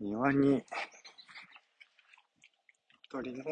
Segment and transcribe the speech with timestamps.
[0.00, 0.62] 庭に
[3.10, 3.44] 鳥の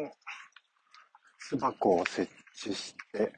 [1.39, 2.31] 巣箱を設
[2.67, 3.33] 置して、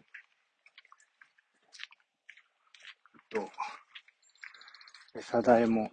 [3.13, 3.50] あと、
[5.18, 5.90] 餌代も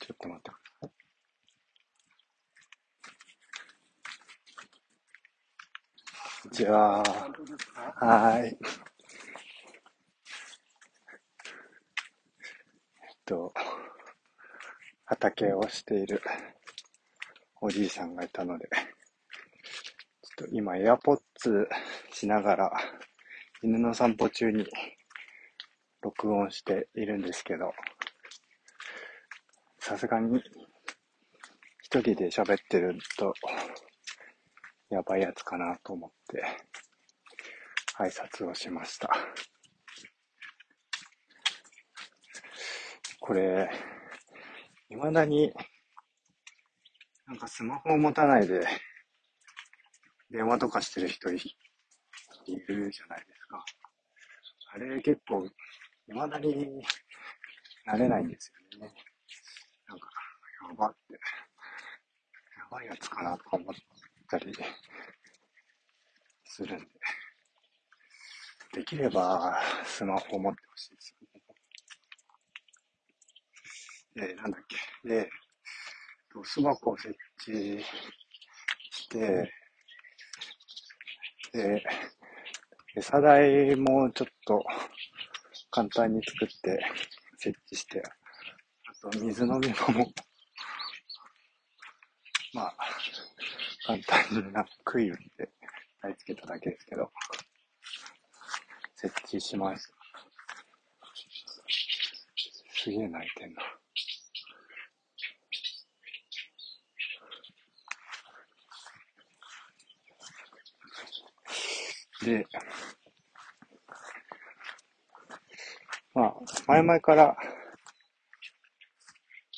[0.00, 0.90] ちょっと待ってください。
[6.42, 7.02] こんにちは。
[7.96, 8.58] はい。
[13.02, 13.54] えっと、
[15.04, 16.20] 畑をしている
[17.60, 18.68] おじいさんがいたので、
[20.20, 21.68] ちょっと今エアポッツ
[22.12, 22.72] しながら
[23.62, 24.66] 犬の散歩中に
[26.02, 27.72] 録音しているんですけど、
[29.78, 30.42] さすがに
[31.82, 33.32] 一人で喋ってると
[34.90, 36.42] やばいやつかなと思って
[37.96, 39.08] 挨拶をしました。
[43.20, 43.70] これ、
[44.88, 45.52] 未だに
[47.26, 48.66] なんかスマホを持たないで
[50.30, 53.64] 電話とかしてる人いるじゃないですか。
[54.72, 55.46] あれ結構
[56.08, 56.82] 未だに
[57.84, 58.92] なれないんですよね。
[59.86, 60.08] なんか、
[60.68, 61.18] やばって、や
[62.70, 63.74] ばいやつかなとか思っ
[64.28, 64.52] たり
[66.44, 66.86] するんで、
[68.72, 71.19] できればスマホを持ってほしいです
[74.16, 74.28] よね。
[74.28, 74.62] で、なんだっ
[75.02, 75.08] け。
[75.08, 75.30] で、
[76.44, 77.14] 巣箱を設
[77.48, 77.84] 置
[78.90, 79.52] して、
[81.52, 81.82] で、
[82.96, 84.64] 餌台もちょっと
[85.70, 86.80] 簡単に作って
[87.38, 90.12] 設置して、あと水飲み場も、
[92.52, 92.76] まあ、
[93.86, 95.50] 簡単にな、クイって
[96.00, 97.10] 貼り付けただけですけど、
[98.96, 99.92] 設置します。
[102.72, 103.79] すげえ泣いてんな。
[112.24, 112.46] で、
[116.14, 116.34] まあ、
[116.66, 117.36] 前々から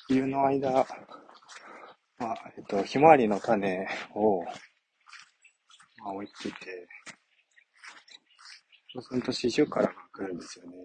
[0.07, 0.87] 冬の間、
[2.19, 6.89] まあ、えっと、ひまわりの種を、まあ、置いてて、
[8.93, 10.77] そうすると四十からが来るんですよね。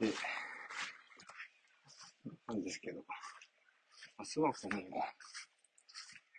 [0.00, 0.12] で、
[2.48, 4.80] なんですけど、まあ、巣箱も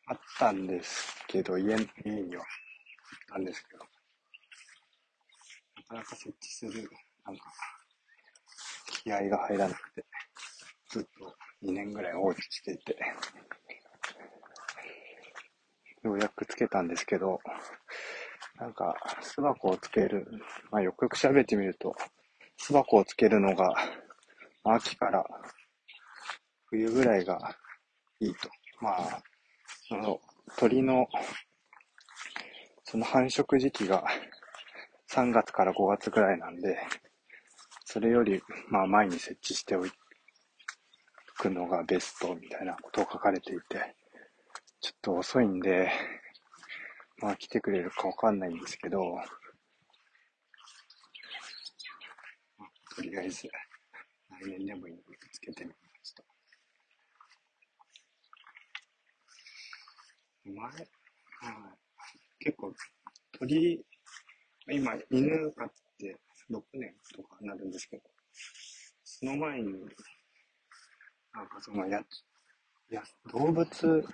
[0.08, 1.78] あったんですけど、家家
[2.10, 2.48] にはあっ
[3.34, 3.90] たんですけど、な
[5.88, 6.90] かなか設置する、
[7.26, 7.44] なんか、
[8.88, 10.06] 気合が入らなくて、
[10.90, 12.98] ずっと2年ぐらい放置していて、
[16.04, 17.40] ようやくつけたんですけど、
[18.60, 20.28] なんか、巣箱をつける、
[20.72, 21.96] まあよくよく喋ってみると、
[22.58, 23.74] 巣箱をつけるのが、
[24.64, 25.26] 秋から
[26.66, 27.58] 冬ぐらいが
[28.20, 28.50] いいと。
[28.80, 29.24] まあ、
[29.92, 30.22] その
[30.58, 31.06] 鳥の、
[32.86, 34.06] その繁殖時期が
[35.10, 36.78] 3月から5月ぐらいなんで、
[37.84, 39.84] それより、まあ前に設置してお
[41.38, 43.94] くのがベストみたいなことを書かれていて、
[44.80, 45.92] ちょっと遅いんで、
[47.18, 49.18] まあ来てくれるかわかんないんですけど、
[52.96, 53.50] とりあえず、
[54.42, 55.04] 来年でもいいので
[55.34, 56.24] つけてみました。
[60.46, 60.84] 前、はい、
[62.40, 62.74] 結構、
[63.32, 63.86] 鳥、
[64.70, 66.18] 今、犬飼って
[66.50, 68.04] 6年とかなるんですけど、
[69.04, 69.74] その前に、
[71.34, 72.02] なんかそのや、
[72.90, 74.06] や、動物、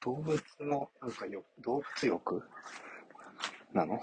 [0.00, 2.42] 動物の、なんかよ、動物欲？
[3.72, 4.00] なの？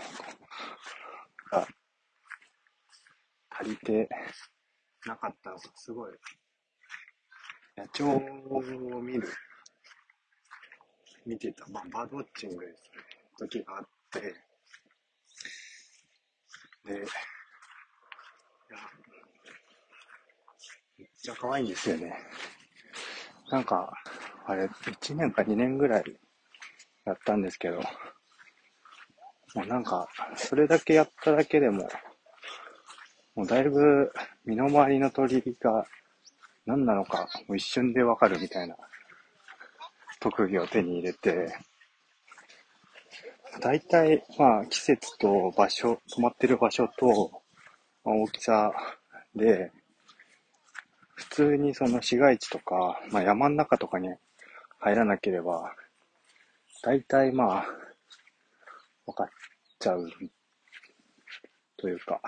[1.52, 1.68] が、
[3.50, 4.10] 足りて
[5.06, 6.14] なかったのか、すごい、
[7.78, 9.28] 野鳥を見る、
[11.26, 13.04] 見てた、まあ、バードウォッチングですね、
[13.38, 14.22] 時があって、
[16.86, 17.04] で、いや、
[20.98, 22.14] めっちゃ可愛いんですよね。
[23.52, 23.92] なんか、
[24.46, 26.04] あれ、1年か2年ぐらい
[27.06, 27.78] やったんですけど、
[29.54, 31.88] もうなんか、それだけやっただけでも、
[33.36, 34.12] もうだいぶ
[34.46, 35.86] 身の回りの鳥が
[36.66, 38.76] 何なのか、もう一瞬でわかるみたいな。
[40.22, 41.54] 特技を手に入れて、
[43.60, 47.42] 大体、まあ、季節と場所、止まってる場所と、
[48.06, 48.72] まあ、大きさ
[49.36, 49.72] で、
[51.16, 54.10] 普通にその市街地とか、まあ山の中とかに
[54.80, 55.74] 入らなければ、
[56.84, 57.66] 大体まあ、
[59.06, 59.28] わかっ
[59.80, 60.08] ちゃう
[61.78, 62.22] というか、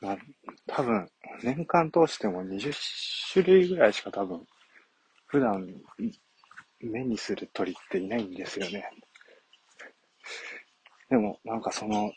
[0.00, 0.16] まあ、
[0.66, 1.08] 多分、
[1.42, 2.72] 年間通しても20
[3.32, 4.46] 種類ぐらいしか多分、
[5.32, 5.66] 普段
[6.80, 8.84] 目にする鳥っていないんですよね。
[11.08, 12.12] でも、なんかその、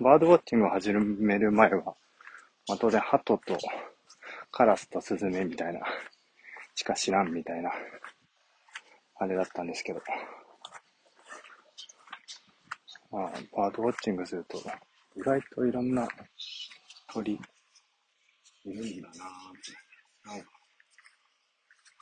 [0.00, 1.96] バードウォッチングを始める前は、
[2.68, 3.56] まあ当然、ハトと
[4.50, 5.80] カラスとスズメみたいな、
[6.74, 7.72] しか知らんみたいな、
[9.16, 10.02] あれだったんですけど、
[13.10, 14.58] まあ、バードウォッチングすると、
[15.16, 16.06] 意外といろんな
[17.14, 17.38] 鳥、い
[18.74, 20.57] るんだなぁって。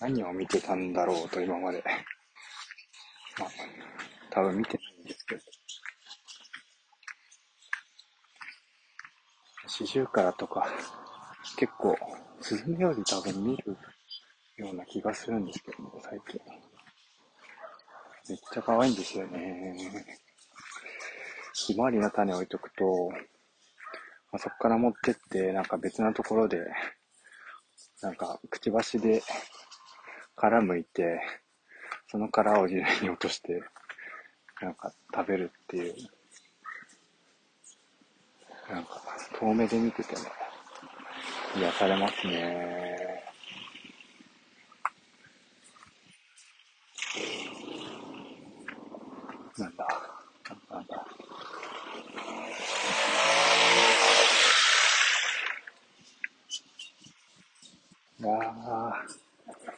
[0.00, 1.82] 何を見てたんだろうと今まで。
[3.38, 3.50] まあ、
[4.30, 5.42] 多分見てないんですけど。
[9.66, 10.70] 四十からとか、
[11.58, 11.96] 結構、
[12.40, 13.76] スズメより多分見る
[14.56, 16.40] ような気がするんですけどね、最近。
[18.28, 19.76] めっちゃ可愛いんですよね。
[21.54, 23.08] ひまわりの種置いとくと、
[24.30, 26.60] まあ、そこから持ってって、なんか別なところで、
[28.02, 29.22] なんか、くちばしで
[30.36, 31.20] 殻むいて、
[32.08, 33.62] その殻を地面に落として、
[34.62, 35.94] なんか食べるっていう
[38.68, 39.00] なんか、
[39.38, 40.22] 遠目で見てても、
[41.56, 43.22] 癒されますね。
[49.56, 49.86] なんだ、
[50.68, 51.06] なんだ。
[58.18, 59.75] いやー。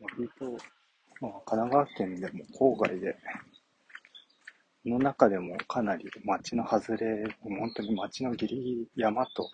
[0.00, 0.50] 割と、
[1.20, 2.44] まあ、神奈川県でも
[2.76, 3.16] 郊外で、
[4.84, 9.50] の中でもかなり町の外れ、本当に町のギリギリ山と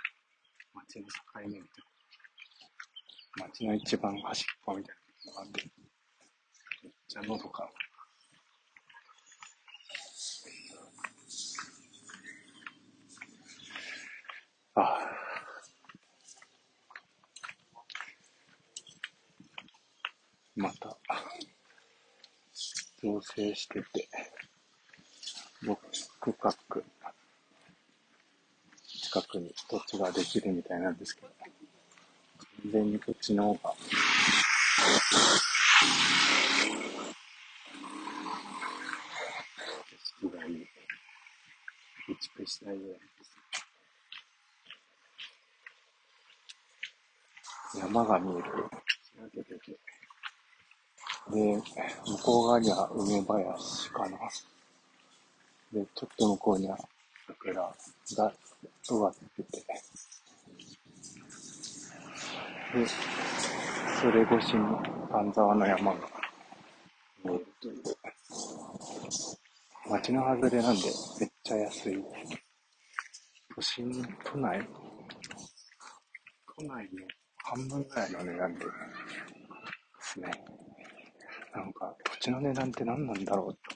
[0.73, 1.11] 町の境
[1.41, 1.61] 目みたい
[3.39, 3.47] な。
[3.49, 4.97] 町の一番端っこみたい
[5.27, 5.63] なのがあって、
[6.85, 7.71] めっちゃのどか。
[14.77, 15.17] ああ。
[20.57, 20.97] また。
[23.03, 24.09] 造成してて、
[25.67, 25.81] 僕
[26.21, 26.55] 区画
[28.87, 31.29] 近くに土地ができるみたいなんですけど、
[32.63, 33.75] 完全にこっちの方が、
[39.91, 40.67] 景色がいい。
[42.09, 42.99] 移築したいぐらいで
[47.75, 47.79] す。
[47.79, 48.43] 山が見える。
[48.43, 49.96] 開けてて。
[51.33, 51.57] で、
[52.07, 54.19] 向こう側には梅林かな。
[55.73, 56.79] で、ちょっと向こうには
[57.27, 57.55] 桜
[58.17, 58.33] が
[58.89, 59.67] 植わってて。
[62.75, 62.87] で、
[64.01, 64.63] それ越しに
[65.11, 65.99] 丹沢の山が
[67.25, 67.83] 見えるという。
[69.89, 70.83] 街の外れなんで
[71.21, 72.05] めっちゃ安い。
[73.55, 73.91] 都心、
[74.25, 74.69] 都内？
[76.59, 77.07] 都内の
[77.37, 78.71] 半分ぐらいの値段でで
[80.01, 80.31] すね。
[81.57, 83.76] なんか、土地の値段って何なんだろう